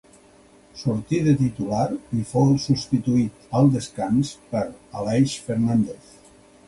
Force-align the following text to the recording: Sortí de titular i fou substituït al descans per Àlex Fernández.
Sortí 0.83 1.17
de 1.27 1.33
titular 1.41 1.83
i 2.21 2.25
fou 2.31 2.49
substituït 2.63 3.45
al 3.61 3.69
descans 3.79 4.33
per 4.55 4.65
Àlex 5.03 5.37
Fernández. 5.51 6.15